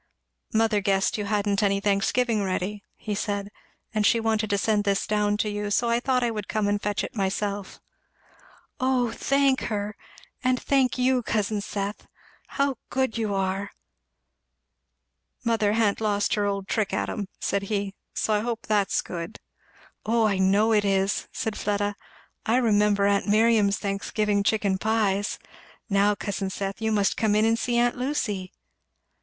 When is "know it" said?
20.39-20.83